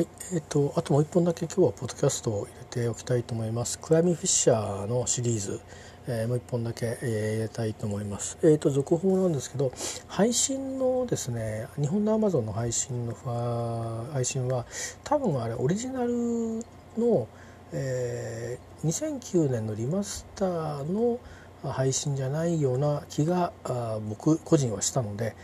[0.00, 3.78] はい、えーと、あともう一本だけ今日はポッドキャストを入れておきたいと思います。
[3.78, 5.60] クラミフィッシャーのシリーズ、
[6.06, 8.38] えー、もう一本だけ、えー、入れたいと思います。
[8.42, 9.72] え、ー、と続報なんですけど、
[10.08, 14.64] 配信のですね、日本のアマゾンの配信の配信は
[15.04, 16.64] 多分あれオリジナル
[16.96, 17.28] の、
[17.74, 21.20] えー、2009年のリマスターの
[21.62, 25.36] 配信じゃないような気があ僕個人はしたので、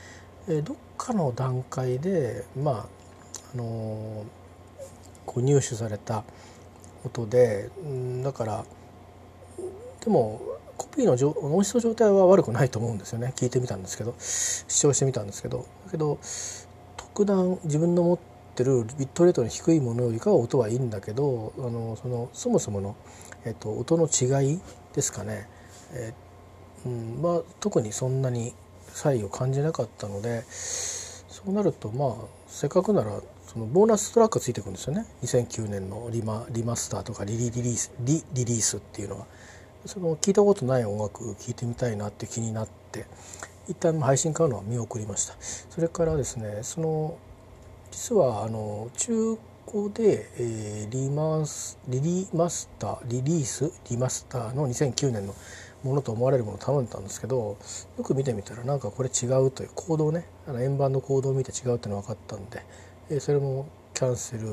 [0.48, 2.96] えー、どっかの段階でまあ
[3.54, 4.25] あの
[5.27, 6.24] こう入手された
[7.05, 7.70] 音で
[8.23, 8.64] だから
[10.05, 10.41] でも
[10.77, 13.32] コピーの音質の状態は悪くないと思うんですよね。
[13.37, 15.66] 聞いてみたんですけど視聴してみたんですけど。
[15.87, 16.18] だけど
[16.96, 18.18] 特段自分の持っ
[18.54, 22.95] てるビットレートの低いものよりかは音はいいんだけどあのそのそもそもの、
[23.46, 24.60] えっと、音の違い
[24.95, 25.48] ですかね、
[25.93, 26.12] え
[26.84, 28.54] うんまあ、特にそんなに
[28.88, 32.15] 差異を感じなかったのでそうなるとまあ
[32.48, 33.20] せっかくなら
[33.56, 35.06] そのボーナストラックがついてくるんですよね。
[35.23, 39.26] 2009年のリマリマスターとかリリリリースリリリースっていうのは。
[39.87, 43.07] その聞いたことない音楽聴いてみたいなって気になって
[43.66, 45.37] 一旦配信買うのは見送りました。
[45.40, 47.16] それからですねその
[47.90, 49.38] 実はあの中
[49.71, 55.34] 古で、えー、リマスリリマスターリリースリマスターの2009年の
[55.82, 57.57] ものと思われるものを頼んだんですけど
[57.96, 60.27] よく見てみたらなんかこれ違うというコードをね。
[60.46, 62.62] あの円盤のコードを見て違うっていうのが分かったんで
[63.21, 64.49] それもキャンセル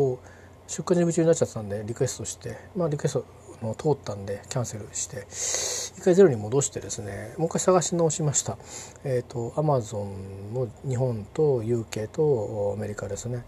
[0.00, 0.18] を
[0.66, 3.26] 出荷準備中になっちゃったんでリクエストして、まあ、リクエスト
[3.62, 8.58] の通ったんでキャンセルして一回ゼロに戻してですねもう一回探し直しました。
[9.04, 13.44] えっ、ー、とアマゾンの日本と UK とアメリカですね、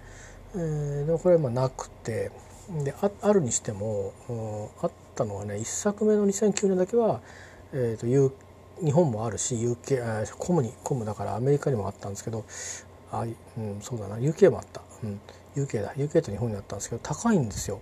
[0.55, 2.31] えー、でもこれはまあなくて
[2.85, 4.13] であるにしても、
[4.83, 7.21] あったのはね1作目の2009年だけは、
[7.73, 8.35] えーと、
[8.85, 12.45] 日本もあるし UK コムにコムだからアメリカにもあったんですけど
[13.13, 14.17] あ、うん、そうだな。
[14.17, 15.21] UK もあった、うん、
[15.55, 15.95] UK だ。
[15.95, 17.81] UK と日本にあったんですけど高いんですよ。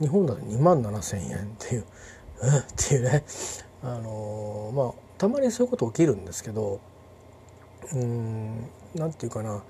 [0.00, 1.84] 日本だと2万7,000円っていう、
[2.42, 3.24] うん、っていうね。
[3.82, 6.80] あのー、まあたまにそういうこと起きるんですけど
[7.94, 9.62] うんなんていうかな。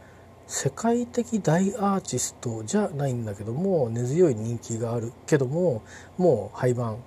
[0.49, 5.83] 世界的大アーティストじゃないんだけども根強い人気があるけども
[6.19, 6.99] もう廃盤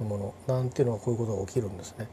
[0.00, 2.08] のものなんていうのはこういうことが起きるんですね。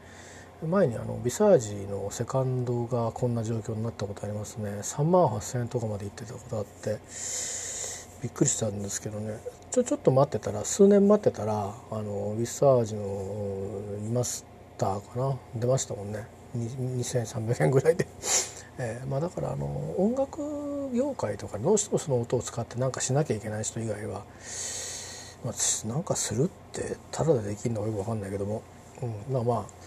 [0.66, 4.70] 前にあのビサージのセカンドがこんな状況になったことありますね。
[4.82, 6.98] 3万8,000円とかまで行ってたことあって
[8.22, 9.38] びっくりしたんですけどね。
[9.70, 13.80] ちょちょっと待ってたら数年待ってたらあのビサージの
[14.12, 14.44] マス
[14.76, 15.36] ターかな？
[15.54, 16.26] 出ましたもんね。
[16.56, 18.06] 2300円ぐらいで。
[18.78, 19.66] えー、まあ、だからあの
[19.98, 24.24] 音楽業界とかどうしてもその音を使って何かしなきゃいけない人以外は、
[25.44, 28.62] まあ、なんかするってただでできるのかよく分かんないけども、
[29.02, 29.79] うん、まあまあ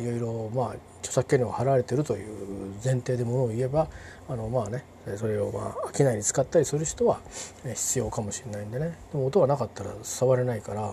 [0.00, 0.66] いろいろまあ
[1.00, 3.88] 著作権料が払われてるという前提でものを言えば
[4.28, 4.84] あのまあね
[5.16, 7.20] それをまあ商いに使ったりする人は
[7.64, 8.98] 必要かもしれないんでね。
[9.12, 10.92] でも音がなかったら触れないから、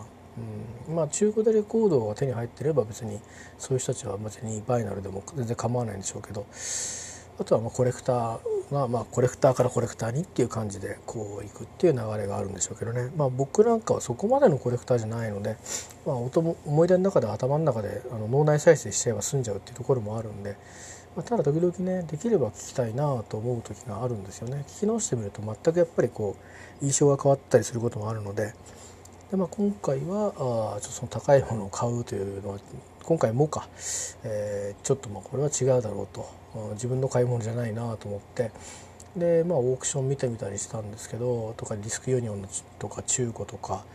[0.88, 3.19] うん、まあ中古でレコードが手に入ってれば別に
[3.57, 6.45] そういう人たちは別にバイナルでも全然構わないんでしょうけど
[7.39, 15.57] あとはまあコレクターがまあコレクターからコレクターにっていう感じでこういくっていう流れがあるんでしょうけどね、まあ、僕なんかはそこまでのコレクターじゃないので、
[16.05, 20.57] まあ、音も思い出の中で頭の中であの脳内再生しちゃえば済んじゃうっていうところもあるんで、
[21.16, 24.66] まあ、ただ時々ねできれば聞きたいなと思う時があるんですよね。
[24.67, 26.35] 聞き直してみると全くやっぱりこ
[26.81, 28.53] う印象が変わったりすることもあるので。
[29.31, 32.59] でまあ、今回はあちょっとその高いものを買うというのは
[33.01, 33.67] 今回もか、
[34.23, 36.42] えー、ちょっとまあこれは違うだろうと。
[36.74, 38.52] 自分の買い物じゃないなと思って。
[39.16, 42.47] でまあオークション見てみたりしたんですけどとかディスクユニオン
[42.80, 43.86] とか中古とか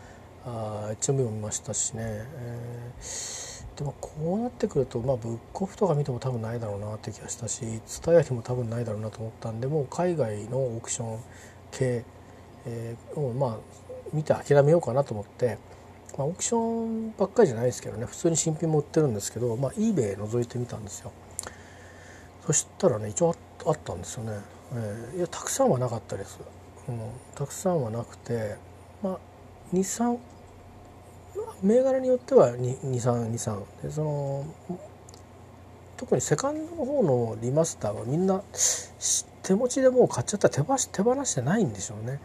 [0.47, 11.19] あ HMV も見ましたしね、えー、でもこうなってくると、まあ、ブックオフとか見ても多分ないだろうなって気がしたし TSUTAYA にも多分ないだろうなと思ったんでもう海外のオークション
[11.73, 12.05] 系、
[12.67, 13.57] えー、をまあ
[14.13, 15.59] 見て諦めようかなと思って、
[16.17, 21.13] まあ、オークションばっかりじゃないですけどね普通に新品も売ってるんですけど、まあ、eBay 覗いてみたんですよ。
[22.49, 23.37] そしたらね一応
[23.67, 24.33] あったんですよね、
[24.73, 26.41] えー、いやたくさんはなかったです、
[26.89, 26.99] うん、
[27.35, 28.57] たくさんはなくて
[29.03, 29.19] まあ
[29.75, 30.17] 23
[31.63, 34.47] 銘柄によっては2323でその
[35.99, 38.43] 特にセカンドの方のリマスターはみんな
[39.43, 42.19] 手持ちでもう買っちゃったら手手放してないんでしょうね。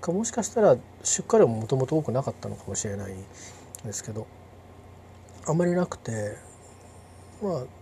[0.00, 3.14] かもしかしたら出荷量ももともと多くなかったのかもしれない
[3.84, 4.26] ですけど
[5.46, 6.36] あまりなくて
[7.42, 7.77] まあ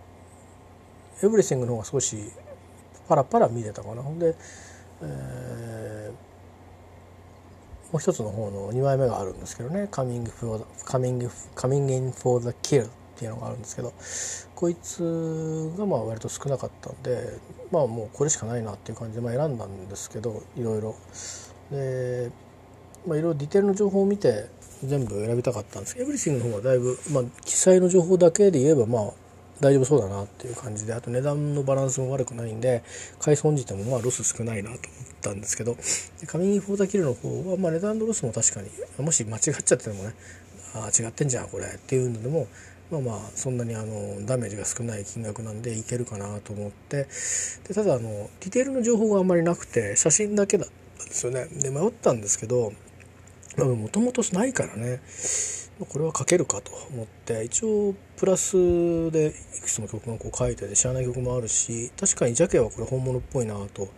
[1.23, 2.17] エブリシングの方が少し
[3.07, 4.01] パラパラ見れたかな。
[4.01, 4.35] ほんで、
[5.01, 13.93] えー、もう一つの方の2枚目があるんですけどね「Coming, for the, coming, coming in for the kill」っていうのがあるんですけど
[14.55, 17.39] こいつがまあ割と少なかったんで
[17.71, 20.95] まあもうこれしかないなっていう感じでまあ選んだんですけどいろいろ
[21.71, 22.29] で
[23.07, 24.49] まあいろいろディテールの情報を見て
[24.83, 29.11] 全部選びたかったんですけど Everything の方はだいぶまあ記載の情報だけで言えばまあ
[29.59, 32.83] 大丈夫そうだなっていう感じであと値段のバランスも悪くないんで
[33.19, 34.81] 買い損じてもまあロス少ないなと思っ
[35.21, 35.75] たんですけど
[36.27, 38.69] Coming for the Kill の方はまあ値段のロスも確かに
[39.03, 40.13] もし間違っちゃってもね
[40.75, 42.47] ああ違ってんじゃんこれっていうのでも
[42.91, 47.07] まあまあそんなにあのダメージが少ない金額なんでいけるかなと思って
[47.67, 51.45] でただあのディテールの情報があんまりなくて写真だけだったんですよね。
[51.45, 52.73] で迷ったんですけど
[53.57, 55.01] もともとないからね。
[55.85, 58.55] これは書けるかと思って一応プラス
[59.11, 63.89] でいくつも曲がこう書いてて知らない曲もあるし確かにジャケはこれ本物っぽいなと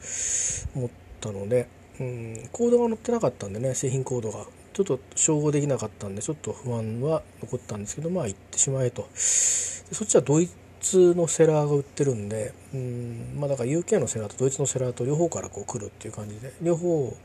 [0.76, 0.90] 思っ
[1.22, 1.68] たので、
[2.00, 4.46] うん、コードが載ってなかったんでね製品コードが。
[4.72, 9.10] ちょっと照合できなかったんでちょっと不安は残ったんですけどまあ行ってしまえと。
[9.14, 10.50] そっちはドイ
[10.80, 17.16] ツのセラーが売ってるんでうんまあだから UK のセラーとドイツのセラーと両方からこう来るっていう感じで両方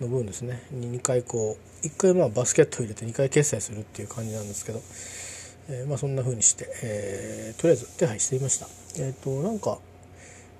[0.00, 0.62] の分ですね。
[0.72, 4.80] 2回こう1回まあバスケット入れて2回決済するっていう感じなんですけど、
[5.68, 8.66] えー、まあそんな風にして、えー、とりあえず手配していました。
[9.02, 9.78] えっ、ー、となんか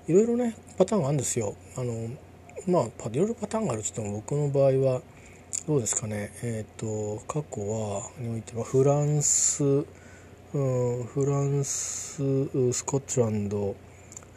[0.07, 1.55] いろいろねパターンがあるんですよ。
[1.77, 2.09] あの
[2.67, 5.01] まあいろいろパターンがあるって言っても僕の場合は
[5.67, 6.31] どうですかね。
[6.43, 12.15] えっ、と過去はにおいてはフランス、うん、フランス
[12.73, 13.75] スコットランド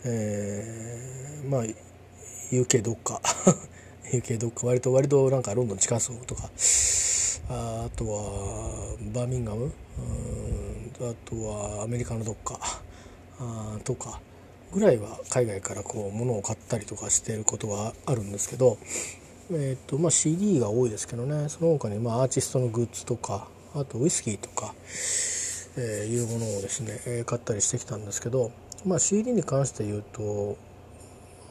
[0.06, 1.64] えー、まあ
[2.50, 3.20] UK どっか。
[4.18, 6.50] UK どっか割と割となんかロンドン近そうとか
[7.48, 9.72] あとはバーミンガム
[11.00, 12.58] あとはアメリカのどっか
[13.40, 14.20] あとか
[14.72, 18.78] ぐらいは海外からこう物を買ったりとかしてることはあるんですけど、
[19.52, 24.74] えーとまあ、CD が多いですけどねその他にまあアーティストのグッズとかあとウイスキーとか、
[25.76, 28.52] えー、いうものをですね、えー、買ったりしてきたんですけど、
[28.86, 30.56] まあ、CD に関して言うと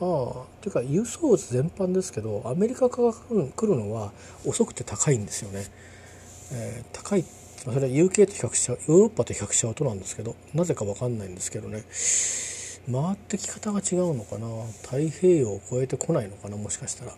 [0.04, 4.12] ああていうか輸送物全般ですけどアメリカから来るのは
[4.46, 5.66] 遅くて高いんですよね、
[6.52, 11.84] えー、高いそれは UK と比較しちゃうヨーロッパと比較しちゃうとなんですけどなぜか分かんないんですけどね。
[12.92, 14.48] 回ってき方が違うのかな？
[14.82, 16.58] 太平洋を越えてこないのかな？
[16.58, 17.14] もしかしたら。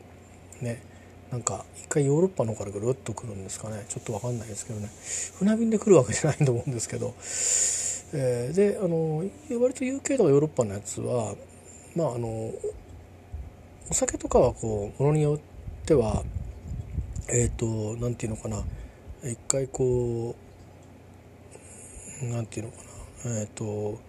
[0.62, 0.84] ね。
[1.32, 3.84] なんか一回ヨーロッパの方からぐるっと来るんですかね？
[3.90, 4.90] ちょっと分かんないですけどね。
[5.40, 7.16] 船便で来るわけじゃないと思うんですけど、
[8.14, 9.24] えー、であの
[9.60, 11.34] 割と UK とかヨーロッパのやつは
[11.96, 12.28] まああの
[13.90, 16.24] お酒とかはこうものによっては
[17.30, 18.64] えっ、ー、と何て言うのかな。
[19.24, 20.36] 一回こ
[22.22, 22.84] う何て言うのか
[23.30, 23.40] な。
[23.40, 24.00] えっ、ー、と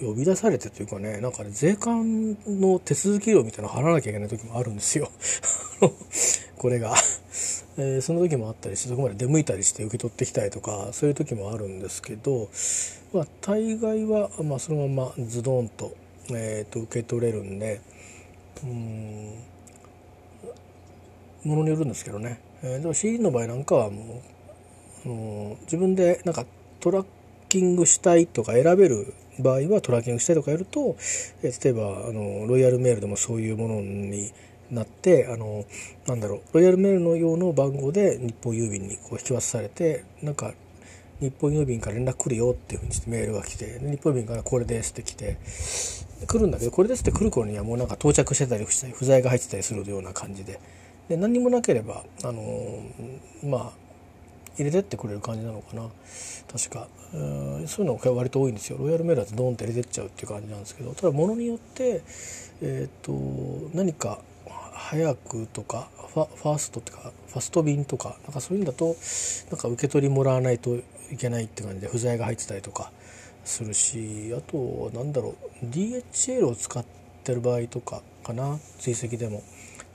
[0.00, 5.10] 呼び出されてというかねなんかね税関の手続き料みたいなの払わなきゃいけない時もあるんですよ。
[6.56, 6.94] これが。
[7.78, 12.48] えー、その時もあったりしてそこまで出向いたりして受け取ってきたりとかそういう時もあるんですけど、
[13.12, 15.94] まあ、大概は、まあ、そのままズドンと
[16.30, 17.80] えー、と受け取れるんで
[18.64, 19.34] うん
[21.44, 24.22] ものによるんですけどね、えー、でも CD の場合なんかはも
[25.04, 26.44] う、あの自分でなんか
[26.80, 27.06] トラッ
[27.48, 30.96] キングしたいとか選べる場合はトラッキングしたいとかやると、
[31.42, 34.32] えー、例えばあのロイヤルメールでもそういうものに
[34.70, 35.64] なってあの
[36.06, 40.54] なんだろうロイヤルメールの用の番号で日本郵便にこう引き渡されてなんか
[41.20, 45.38] 日本郵便から連絡来るよっていうふうにしてメールが来て日本郵便からこれですって来て
[46.26, 50.60] 来るんだけどこれですって来る頃にはもうなんか到着してたり不在が入ってたりするような感じで。
[51.08, 53.72] で何もなければあのー、まあ
[54.58, 55.88] 入れてってくれる感じなのかな。
[56.50, 56.88] 確か。
[57.12, 58.78] うそういうのが割と多いんですよ。
[58.78, 60.94] ロイヤルメールだとドンって入れてっちゃうっていう感じなんですけど。
[60.94, 62.02] ただものによって
[62.62, 64.18] えっ、ー、と何か
[64.72, 68.96] 早くとかファファーストっていうかファスト便とかなんかそういうんだと
[69.50, 70.78] なんか受け取りもらわないと
[71.12, 72.90] いけないって感じで不在が入ってたりとか
[73.44, 76.84] するしあとなんだろう DHL を使っ
[77.24, 79.42] てる場合とかかな追跡でも。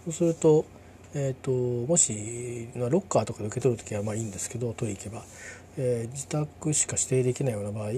[0.06, 0.66] そうすると,、
[1.14, 5.24] えーと、もしロッカーとかで受け取る時はまあいいんですけど取り行けば、
[5.78, 7.92] えー、自宅しか指定できないような場合、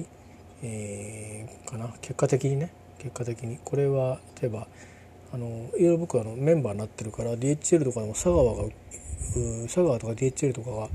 [0.64, 1.94] えー、かな。
[2.02, 2.74] 結果的にね。
[2.98, 3.58] 結果的に。
[3.64, 4.68] これは例えば
[5.34, 8.64] あのいろいろ僕はあのメンバーになってるから DHL とかでも佐川が
[9.64, 10.90] 佐川とか DHL とかが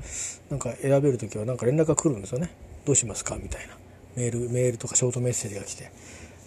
[0.50, 2.50] なんか選べる時はなんか連絡が来るんですよね。
[2.84, 3.36] どうしますか？
[3.36, 3.76] みたいな。
[4.16, 5.92] メールメールとかショートメッセージが来て、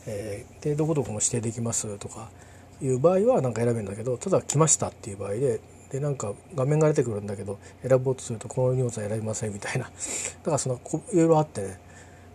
[0.08, 1.98] えー、でどこどこも指定できます？
[1.98, 2.30] とか
[2.82, 5.60] いう場合はなんか選べるんだけどただ来ましたっていう場合で
[5.92, 9.86] でなんか画面が出てくるんだけど選ぼうとするとこの荷物は選びませんみたいな。
[9.90, 9.92] だ
[10.46, 10.80] からその
[11.14, 11.80] いろいろあってね、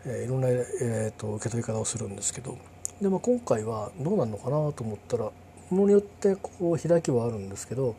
[0.04, 2.56] えー、いろんな、えーと、受け取り方をするんですけど。
[3.00, 5.32] で、まあ、今回はどうなるのかなと思ったらも
[5.70, 7.94] のによってこう開きはあるんですけど、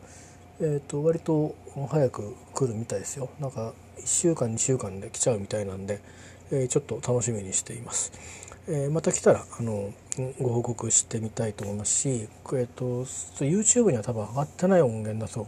[0.60, 1.54] えー、と割と
[1.88, 6.00] 早く来るみたいですよなんか1週間2週間で来ちゃうみたいなんで
[6.50, 8.12] えー、ちょっと楽しみにしています。
[8.68, 9.92] えー、また来たらあの
[10.40, 13.04] ご報告してみたいと思いますし、えーと、
[13.44, 15.46] YouTube には多分上がってない音源だと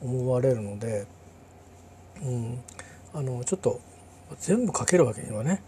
[0.00, 1.06] 思われるので、
[2.22, 2.60] うん、
[3.12, 3.78] あのちょっと
[4.38, 5.62] 全部かけるわけにはね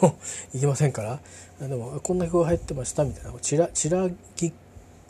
[0.54, 1.20] いきませんから
[1.60, 4.52] でもこんな曲が入ってましたみたいなちらちらぎ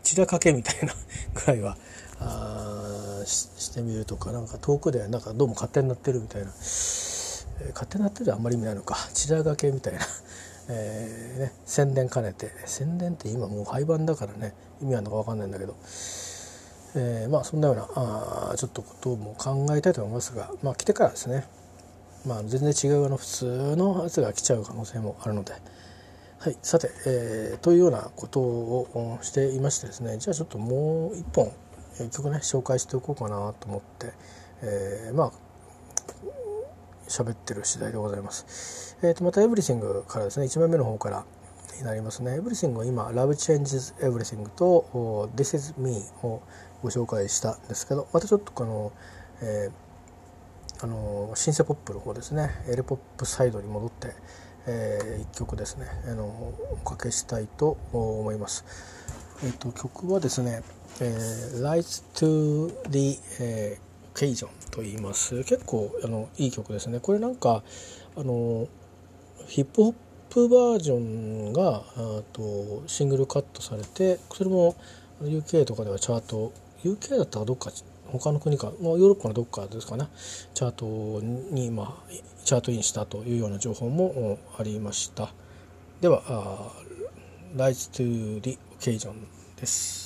[0.02, 0.94] ちらかけみたいな
[1.32, 1.76] ぐらいは
[2.18, 2.95] あ
[3.26, 6.54] してみるとかなんか遠くでなんかどうも勝手になってるみたいな、えー、
[7.72, 8.96] 勝手になってるあんまり意味ないのか。
[9.12, 10.00] ちらがけみたいな、
[10.68, 12.50] えーね、宣伝兼ねて。
[12.66, 14.54] 宣伝って今もう廃盤だからね。
[14.80, 15.74] 意味あるのか分かんないんだけど。
[16.94, 21.46] えー、まあそんなようなあちょっとことも考えたいと思いますが、まあ、来てからですね。
[22.26, 25.52] まあ、全然違うあの普通のやつが来ちゃう可能性もあるので、
[26.38, 30.18] はい、さて、えー、というようなことをしていましてですね。
[30.18, 31.52] じゃあちょっともう一本
[32.10, 34.12] 曲ね紹介しておこうかなと思って、
[34.62, 35.32] えー、まあ
[37.08, 38.96] 喋ってる次第でございます。
[39.02, 41.24] えー、とまた「エブリシング」からですね1枚目の方から
[41.78, 42.36] になりますね。
[42.36, 46.40] エブリシングは今「Love Changes Everything」と「This is Me」を
[46.82, 48.92] ご紹介したんですけどまたちょっとこの、
[49.40, 49.86] えー
[50.82, 54.12] あのシンセポップの方ですねエレポップサイドに戻って、
[54.66, 58.64] えー、1曲ですねあのおかけしたいと思います。
[59.42, 60.62] えっ、ー、と曲はですね
[61.00, 65.44] 「えー、Lights to the、えー、Occasion」と言います。
[65.44, 67.00] 結構あのいい曲ですね。
[67.00, 67.62] これなんか
[68.16, 68.66] あの
[69.46, 69.94] ヒップホッ
[70.30, 74.74] プバージョンがあとシングルカットされてそれも
[75.22, 76.52] UK とかではチャート
[76.84, 77.70] UK だったらどっか
[78.06, 80.08] 他の国か、まあ、ヨーロッパのどっかですかね
[80.54, 82.12] チャートに、まあ、
[82.44, 85.32] チャートインしたというような情報もありました。
[86.00, 86.70] では
[87.56, 89.14] 「Rise to the Occasion」
[89.58, 90.05] です。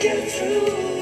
[0.00, 0.97] get through.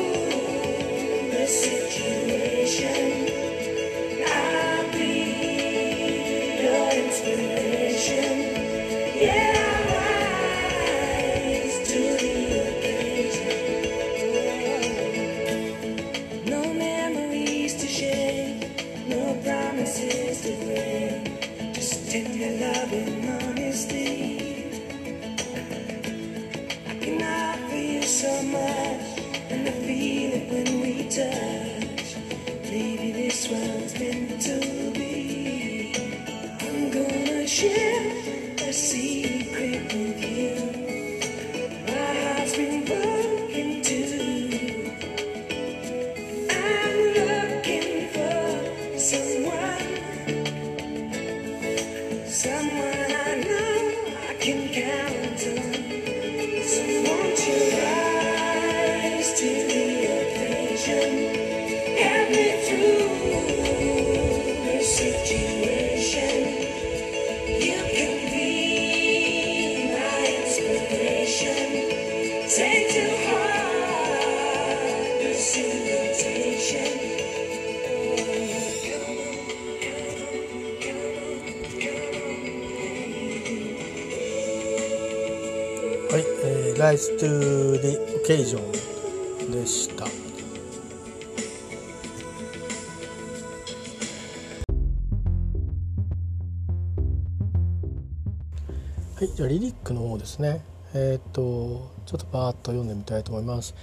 [86.97, 88.73] Rise to the Occasion
[89.53, 90.05] でした。
[90.05, 90.11] は
[99.23, 100.63] いじゃあリリックの方ですね。
[100.95, 103.75] えっ、ー、とちょっとバーッと読んでみたいと思います。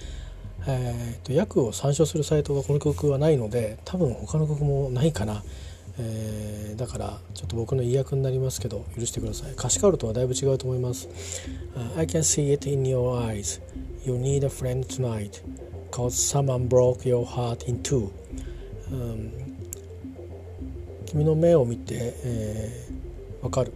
[0.66, 5.44] えーと、訳を参照するサイトがこの曲はないので多分他の曲もないかな。
[5.98, 9.52] えー、だからちょっと僕の意訳になりますけど許してください。
[9.52, 11.08] 歌詞カルトはだいぶ違うと思います、
[11.76, 13.60] uh, I can see it in your eyes.
[14.04, 15.42] You need a friend tonight.
[15.90, 18.10] Cause someone broke your heart in two、
[18.90, 19.30] um,
[21.06, 23.72] 君の目を見て、えー、かる。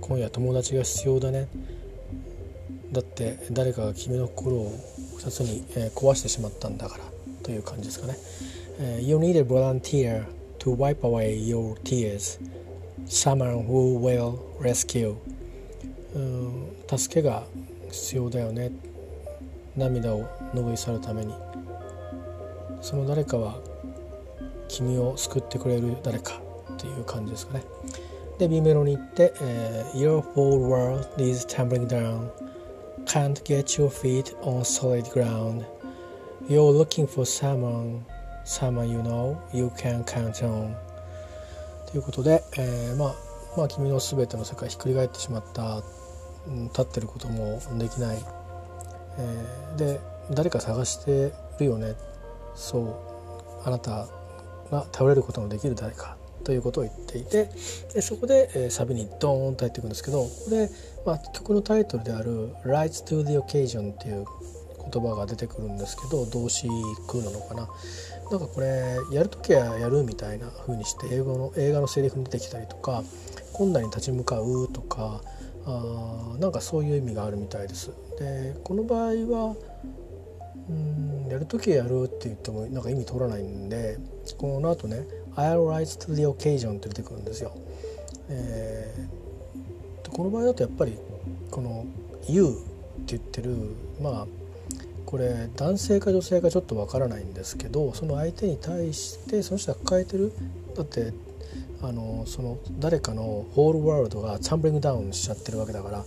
[0.00, 1.48] 今夜友達が必要だね。
[2.90, 4.72] だって誰かが君の心を
[5.18, 7.04] 2つに、え壊してしまったんだから。
[7.42, 8.16] という感じですかね、
[8.79, 10.25] え You need a volunteer
[10.59, 12.39] to wipe away your tears
[13.07, 15.15] someone who will rescue
[16.15, 17.43] うん助けが
[17.91, 18.71] 必要だよね
[19.75, 21.33] 涙を拭い去るために
[22.81, 23.59] その誰かは
[24.67, 26.41] 君を救ってくれる誰か
[26.77, 27.63] という感じですかね
[28.37, 32.29] で B メロに行って、えー、Your whole world is tumbling down
[33.05, 35.65] Can't get your feet on solid ground
[36.47, 38.03] You're looking for someone
[38.44, 40.74] someone you know you can count on
[41.90, 43.14] ということで、えー、まあ
[43.56, 45.82] まあ君の全ての世界ひっくり返ってしまった、
[46.46, 48.18] うん、立ってることもできない、
[49.18, 51.94] えー、で誰か探してるよね。
[52.54, 54.06] そうあなた
[54.70, 56.16] が頼れることのできる誰か。
[56.44, 57.48] ということを言っていて
[57.94, 60.68] でそこで、えー、サビにドーンと入っていくんですけどここで、
[61.06, 64.26] まあ、曲のタイトルである「Rise to the Occasion」っていう
[64.90, 66.68] 言葉が出てくるんですけど動詞
[67.08, 67.68] 空なのかな
[68.30, 73.02] なんかこれやるときはやるみたいな風にして英語の映画のセリフに出てきたりとか
[73.52, 75.20] 困難に立ち向かうとか
[75.66, 77.90] あなんかそういう意味があるみたいです。
[78.18, 79.56] でこの場合は
[80.68, 83.98] うんやるときはやるって言ってもなんか意味通らないんで
[84.38, 87.52] この後ね「I'll rise to the occasion」って出てくるんですよ。
[88.28, 90.98] えー、この場合だとやっぱり
[91.50, 91.84] この
[92.28, 93.56] 「You」って言ってる
[94.00, 94.26] まあ
[95.12, 100.32] これ男性か女性かちょっとわからないんですけどその相手に対してその人が抱えてる
[100.74, 101.12] だって
[101.82, 106.04] あのその誰かのホールワールドがチャンブリングダウンしちゃってるわけだから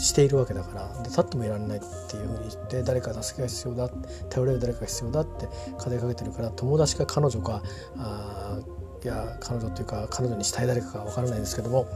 [0.00, 3.88] しているわけだからで立ってもいられないっていうふうに言って誰か助けが必要だ
[4.30, 7.64] 頼れる誰かが必要だって語りかけてるから友達か彼女か
[7.96, 8.60] あ
[9.02, 11.88] いや彼女っていうか彼女にしたい誰かか分からないんですけども、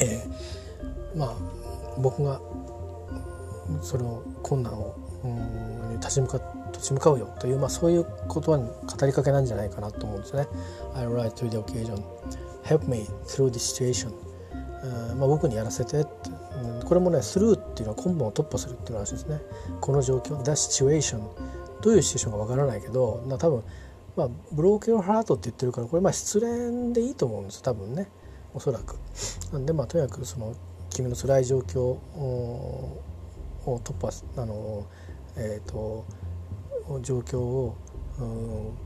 [0.00, 1.34] えー、まあ
[2.00, 2.40] 僕が
[3.82, 6.40] その困難をうん立ち向か
[6.72, 7.34] 立ち向かうよ。
[7.38, 10.46] という、まあ、そういう言葉に語りかけなんじゃないかなと思うんですね。
[10.94, 12.02] I write to the occasion.
[12.64, 14.12] Help me through this situation.
[15.16, 16.10] まあ、僕にやらせてって、
[16.62, 19.40] うん、これもねスルーっていうのは根本を突破するっていうらしいですね。
[19.80, 21.20] この状況 The situation
[21.80, 23.62] どういうシチュエーションかわからないけど多分
[24.16, 28.08] まあブローケンハートって言ってるからこれまあ失恋でいいと思うんです多分ね。
[28.52, 28.96] おそらく。
[29.52, 30.54] なんでまあとにかくその
[30.90, 33.00] 君の辛い状況を
[33.66, 34.86] 突破あの
[35.36, 36.04] えーと、
[37.02, 37.76] 状況を
[38.18, 38.84] うん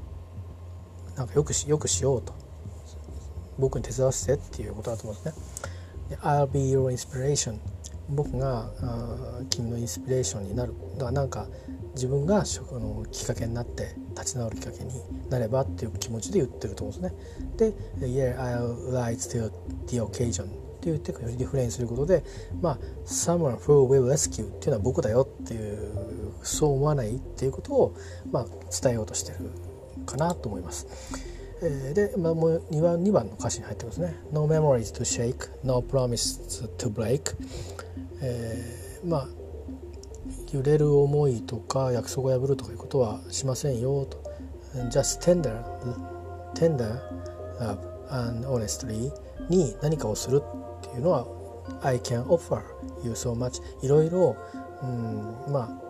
[1.16, 2.32] なんかよくしよくしようと
[3.58, 5.36] 僕に手伝わせてっていうことだと思うんです
[6.10, 6.18] ね。
[6.22, 7.58] I'll be your inspiration
[8.08, 11.48] 僕があ君のインスピレーションになるだからなんか
[11.94, 12.44] 自分があ
[12.78, 14.90] のきっかけになって立ち直るきっかけに
[15.28, 17.74] なればっていう気持ちで言ってると思うんですね。
[17.74, 17.74] で
[18.06, 19.52] 「Yeah, I'll rise to
[19.86, 22.22] the occasion」って言ってリフレインすることで
[22.60, 25.78] まあ「Someone who will rescue」っていうのは僕だよっていう
[26.42, 27.96] そう思わないっていうことを、
[28.30, 28.46] まあ、
[28.80, 29.50] 伝えようとしてる
[30.06, 30.86] かなと思います。
[31.60, 37.34] えー、で、まあ、もう 2, 番2番の歌詞に入ってますね「No memories to shake No promises to break」
[38.22, 39.28] えー、まあ
[40.52, 44.22] 揺れる思いとか約束を破るとかいうことはしませんよと
[44.90, 45.64] 「Just tender
[46.54, 47.00] tender
[47.58, 47.78] love
[48.10, 49.12] and honestly」
[49.50, 50.42] に何かをする
[50.98, 51.26] いうのは
[51.82, 52.60] 「I can offer
[53.02, 54.36] you so much」いろいろ、
[54.82, 55.88] うん、まあ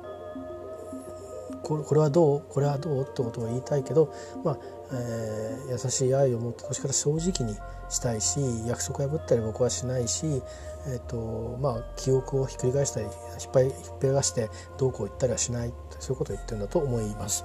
[1.63, 4.59] これはどうこれはどうってことを言いたいけど、まあ
[4.93, 7.59] えー、優しい愛を持って年から正直に
[7.91, 10.43] したいし約束破ったり僕はしないし、
[10.87, 13.15] えーとまあ、記憶をひっくり返したり引っ
[13.53, 17.45] 張り引っぺがしてどうこう言ったりはしないそういうことを言ってるんだと思います。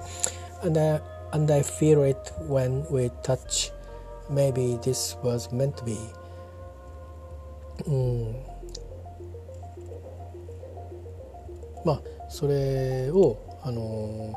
[0.62, 3.72] And I, and I feel it when we touch.
[4.30, 5.98] Maybe this was meant to be.
[7.86, 8.36] うん。
[11.84, 14.34] まあそれをあの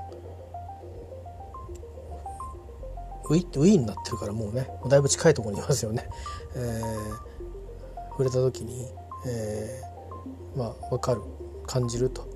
[3.29, 6.09] ウィウィーンになってるからもうねだいぶ近いところにいますよね、
[6.55, 8.87] えー、触れた時に、
[9.25, 11.21] えー、まあ分かる
[11.65, 12.27] 感じると。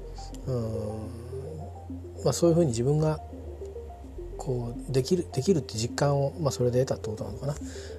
[0.48, 3.20] うん、まあ、そういうふうに自分が
[4.38, 7.56] こうできるできるって実感を、まあ、それで得たってことなのかな。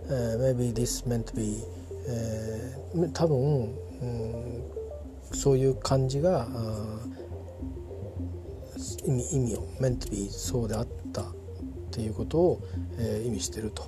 [0.07, 1.63] えー、Maybe this meant to be、
[2.07, 4.63] えー、多分、うん、
[5.33, 6.49] そういう感じが
[9.05, 11.25] 意味意味を meant to be そうであったっ
[11.91, 12.61] ていうことを、
[12.99, 13.85] えー、意味してると。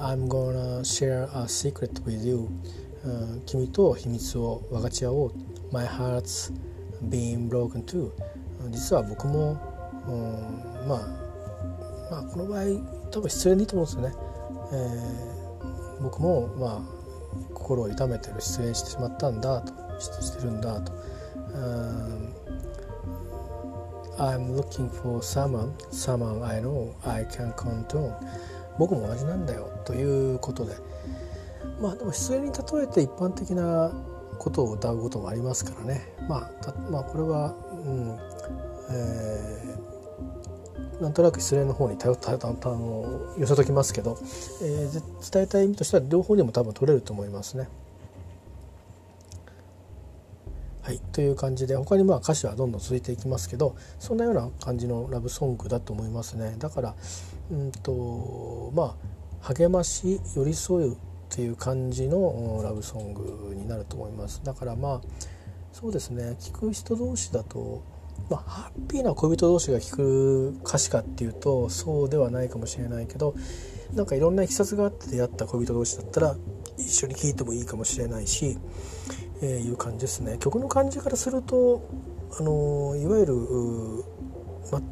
[0.00, 2.48] I'm gonna share a secret with you、
[3.46, 5.32] 君と秘密を分かち合おう。
[5.70, 6.52] My heart's
[7.02, 8.10] been broken too
[8.70, 9.56] 実は僕も、
[10.06, 10.98] うん、まあ
[12.10, 12.64] まあこの場合
[13.10, 14.14] 多分失恋でいいと思うんですよね、
[14.72, 16.97] えー、僕もまあ
[17.54, 20.92] 心を痛めてる失恋してしまったんだとしてるんだと。
[24.18, 28.12] I'm looking for someone, someone I know I can count on.
[28.78, 30.74] 僕も同じなんだよということで。
[31.80, 33.92] まあでも失恋に例えて一般的な
[34.38, 36.14] ことを歌うこともありますからね。
[36.28, 38.18] まあまあこれは、うん。
[38.90, 39.76] え、
[41.00, 44.18] なんとなく失恋の方に頼ったあの寄せときますけど、
[44.62, 47.68] えー、伝えたい意味としては両方にも多分取れると思いますね。
[50.88, 56.94] はい、という感じで他にまあ歌詞はどんどん続いていきますけどそんなような感じのラブソングだと思いますねだから
[57.50, 58.96] うんとま
[59.42, 60.96] あ励まし寄り添うっ
[61.28, 65.00] ていう感じのラブソングになると思いますだからまあ
[65.72, 67.82] そうですね聴く人同士だと
[68.30, 73.34] まあ、ハッピーな恋人同士が聴く歌詞かっていうとそうではないかもしれないけど
[73.94, 76.36] なんかいろんないきさつがあって出会った恋人同士だったら
[76.76, 78.58] 一緒に聴いてもいいかもしれないし
[79.40, 80.36] えー、いう感じですね。
[80.40, 81.82] 曲の感じからすると
[82.38, 83.34] あのいわゆる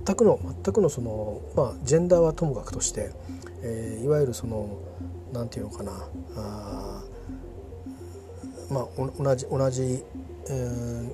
[0.05, 3.11] 全くの全くのそのまあジェンダーはともかくとして、
[3.63, 4.79] えー、いわゆるその
[5.33, 5.93] なんていうのかな
[6.37, 7.05] あ
[8.71, 8.87] まあ
[9.19, 10.05] 同じ同じ、
[10.49, 11.11] えー、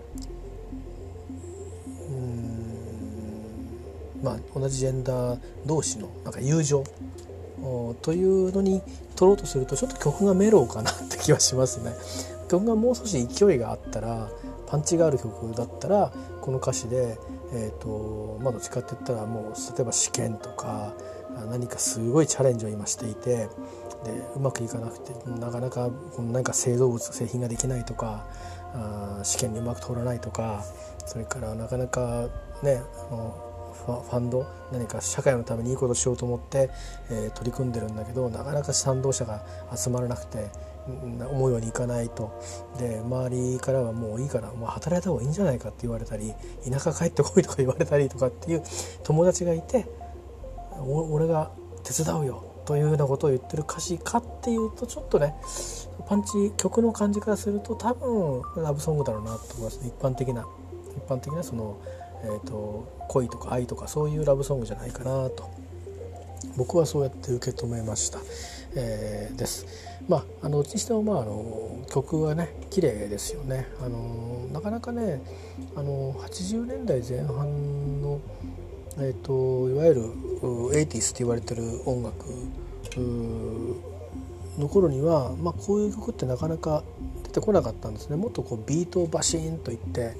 [4.23, 6.85] まあ同じジェンダー同士のなんか友情
[8.03, 8.83] というのに
[9.17, 11.93] 取ろうとするとちょっと曲がメロウかなって気はしますね。
[12.49, 14.29] 曲がもう少し勢いがあったら
[14.67, 17.19] パンチがある曲だったらこの歌詞で、
[17.53, 20.93] えーとまあ、どっちかって言ったらもう例えば試験とか
[21.51, 23.49] 何かすごいチャレンジを今していてで
[24.37, 28.27] うまくいかなくてなかなかこの何か製造物製品ができないとか
[28.75, 30.65] あ試験にうまく通らないとか
[31.07, 32.29] それからなかなか
[32.63, 33.52] ねあの
[33.87, 36.71] ファンド何か社会のためにいいことしようと思って、
[37.11, 40.51] えー、取り組んでるんだけどなかなか賛同者が集まらなくて
[40.87, 42.33] 思うようにいかないと。
[42.79, 46.33] で周りからはもういいからもう働いた方がいいんじゃないかって言われたり
[46.69, 48.63] 田舎帰ってこいとか言われたりとかっていう
[49.05, 49.87] 友達がいて
[50.81, 51.51] 俺が
[51.85, 55.35] 手伝うよというようなことを言ってる歌詞かっていうとちょっとね
[56.09, 60.47] パンチ曲の感じからすると多分ラブソングだろうなと思います一般的な
[60.97, 61.81] 一般的なその、
[62.25, 65.51] えーと恋とか愛とかそういうラブソングじゃないかなと
[66.57, 68.19] 僕はそうやって受け止めました。
[68.75, 69.67] えー、です。
[70.09, 73.69] まああのうちにしてもまああの曲はね綺麗ですよね。
[73.81, 75.23] あのなかなかね
[75.77, 78.21] あの80年代前半の
[78.97, 80.03] えっ、ー、といわゆる
[80.41, 82.27] 80s って言われてる音楽
[84.59, 86.83] の頃には、まあ、こういう曲ってなかなか
[87.25, 90.15] 出てこなかったんですねもっとこうビートをバシーンといって、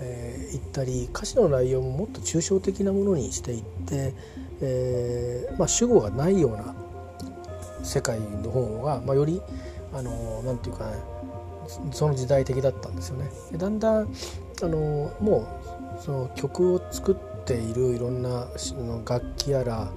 [0.00, 4.14] えー、いったり歌詞の内容ももっと抽象的なものにしていって、
[4.60, 6.74] えーまあ、主語がないような
[7.82, 9.40] 世界の方が、まあ、より
[9.92, 10.92] あのなんていうかね
[11.92, 13.30] その時代的だったんですよね。
[13.56, 14.14] だんだん
[14.62, 15.46] あのも
[15.98, 18.48] うその曲を作っているいろんな
[19.06, 19.92] 楽器やら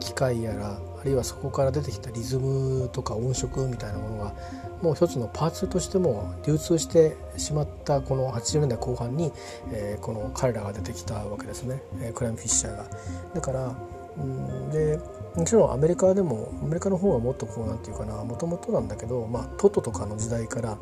[0.00, 4.34] 機械やらあるいはそこから出てきたリズムとか音色みたいなものが
[4.82, 9.32] もう一つのパーツとしても流通してしまったこの80年代後半に、
[9.72, 12.86] えー、この彼らが出てきたわけですね、えー、クライム・フィッシャーが。
[13.34, 13.74] だから
[14.18, 14.98] うんで
[15.34, 20.78] もちろんアメリカでもアメリカの方はもっとこうなんていうかなもともとなんだけど、まあ、トトとかの時代から、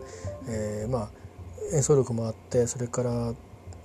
[0.48, 1.09] えー、まあ
[1.74, 3.35] 演奏力もあってそれから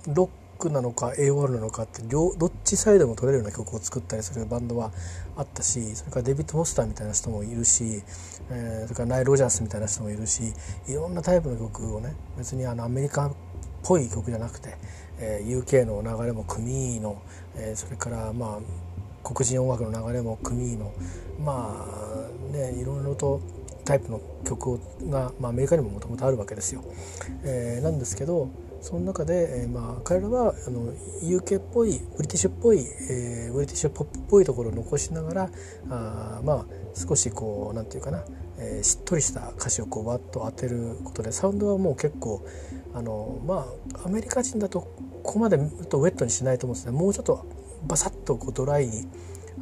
[0.06, 0.28] ロッ
[0.60, 4.92] クなのか AOR なのかって両どっちサイドも取れるような曲を作ったりするバンドは
[5.36, 8.02] あったしそれからデビッド・フォスターみたいな人もいるし、
[8.50, 10.42] えー、それからナイ・ロジャースみたいな人もいるし
[10.86, 13.32] いろんなタイプの曲をね別にあのアメリカっ
[13.82, 14.76] ぽい曲じゃなくて、
[15.18, 17.22] えー、UK の流れも組の、
[17.56, 20.92] えー、それからまあ黒人音楽の流れも組の
[21.42, 21.86] ま
[22.52, 23.40] あねいろいろと
[23.84, 24.78] タイプの曲
[25.10, 26.84] が、まあ、アメリカにももともとあるわけですよ。
[27.42, 28.48] えー、なんですけど
[28.80, 32.78] その中で、えー、まあ、彼らはあの UK っぽいブリティッシュっぽい、
[33.10, 35.50] えー、ブリティッシュポップっぽいところを残しながら
[35.90, 38.24] あまあ少しこうなんていうかな、
[38.58, 42.44] えー、しっとりした歌詞をこうバッと当てることでサウンドはもう結構
[42.94, 43.66] あのま
[44.02, 44.80] あアメリカ人だと
[45.22, 46.92] ここまでとウェットにしないと思うんですね。
[46.92, 47.46] もうちょっと
[47.86, 49.06] バサッとこうドライに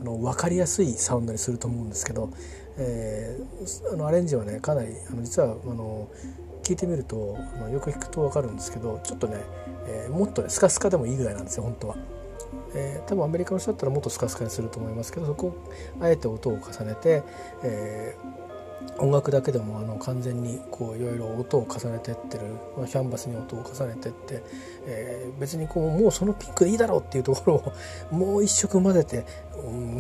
[0.01, 2.31] あの分かりやすいサウンドにすると思うんですけど、
[2.79, 6.09] えー、あのアレンジはねかなりあの実はあの
[6.63, 9.43] 聞いてみると、まあ、よく聞くと分かるんですけどちょっとね、
[9.87, 11.97] えー、もっとねスカスカでもいいぐらいなんですよ本当は。
[12.75, 17.23] えー、多分アメリカの人だったらもっとスカスカにすると思いますけどそこをあえて音を重ねて、
[17.63, 18.15] え
[18.99, 22.45] 音楽だけでもあの完全にこういろいろ音を重ねてってる
[22.87, 24.43] キャンバスに音を重ねてって、
[24.87, 27.73] えー、別にこうもうそのピンクでいいだろうっていうところを
[28.15, 29.25] もう一色混ぜて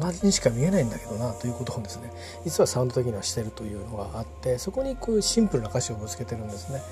[0.00, 2.12] 同じにしか見えないんだけどなということをですね
[2.44, 6.82] 実はサウンド的にはしてるというのがあってそこにこういうシンプルな歌詞をぶつけてるんですね。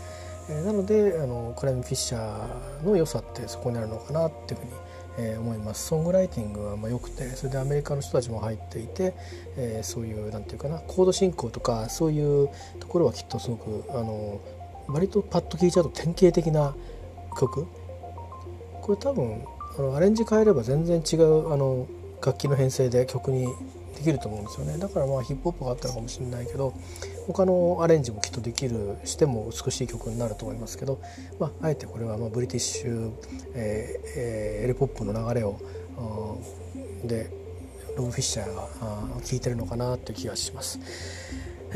[0.49, 4.73] えー、なのであのクライム・フィッシャーの良さってそこにあるのかなっていうふうに
[5.19, 5.87] えー、思います。
[5.87, 9.15] ソングライティングはまあ良くてそれでアメリカの人たちも入っていて、
[9.57, 12.49] えー、そういうなんていうかなコード進行とかそういう
[12.81, 14.41] ところはきっとすごくあの
[14.89, 16.75] 割とパッと聴いちゃうと典型的な
[17.39, 17.67] 曲。
[18.83, 19.43] これ多分
[19.79, 21.89] あのアレンジ変えれば全然違うあの
[22.25, 23.49] 楽器の編成で曲に
[23.97, 26.75] できると思うんですよねだからまあヒップホップがあったのかもしれないけど
[27.27, 31.01] 他のアレンジもきっとできるしても美しい曲になると思いますけど、
[31.41, 33.13] まあ、あえてこれはまあブリティッシュ、
[33.55, 35.59] えーえー、エレポップの流れを
[37.05, 37.31] で
[37.97, 38.69] ロブ・フィッシャーが
[39.25, 40.79] 聴いてるのかなという気がします。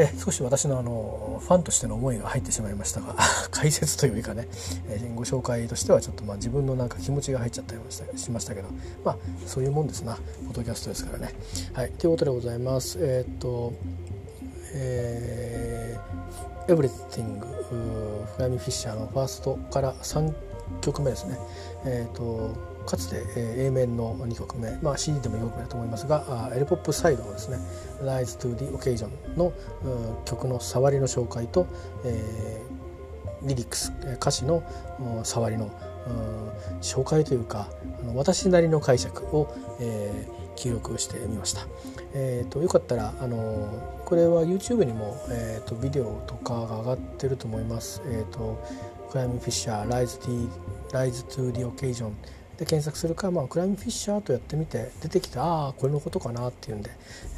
[0.00, 3.14] え少し私のあのファンとしての思いが入ってしまいましたが
[3.52, 4.48] 解説というよりかね、
[4.88, 7.80] えご紹介としてはちょっとまあ自分のなんか気持ちが入っちゃったり
[8.18, 8.68] しましたけど
[9.04, 11.34] まあそういうもんですなポッドキャストですからね。
[11.74, 12.98] はい、ということでございます。
[13.00, 13.72] えー、っと
[14.72, 20.32] えー、Everything フライミフィッシャーのファーストから3
[20.80, 21.38] 曲目ですね。
[21.84, 27.58] えー、っとかつて、えー、A 面の2曲目、まあ、CD でも4曲目だと思いますがエルポップサイドのですね
[28.02, 29.52] 「Rise to the Occasion の」
[30.24, 31.66] 曲の触りの紹介と、
[32.04, 34.62] えー、リリックス歌詞の
[35.24, 35.70] 触りの
[36.80, 37.68] 紹介というか
[38.14, 41.66] 私なりの解釈を、えー、記録してみました。
[42.12, 48.02] えーと、よかったらあのこれは YouTube にも、えーと、ビデオとかが上がってると思います。
[48.06, 48.60] えーと、
[49.10, 50.48] クライム・フィッシャー「Rise to,
[50.90, 52.10] Rise to the Occasion」
[52.60, 56.90] で検索するか、まあ、クライムフィッシャーとやってみて出てきたああこれのことかなっていうんで、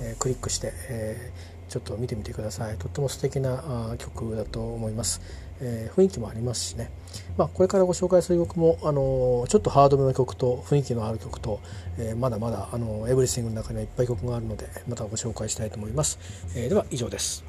[0.02, 2.76] えー、クリックして、えー、ちょっと見てみてください。
[2.76, 5.22] とっても素敵なあ曲だと思います、
[5.61, 6.90] えー、雰囲気もありますしね、
[7.37, 11.61] まあ、これからご紹介する曲も、あのちょっとハードめの曲と雰囲気のある曲と、
[11.98, 16.18] えまだまだ、あのエブリシングの中にはいっぱい曲があるのでまたご紹介したいと思います、
[16.56, 17.44] えでは以上です。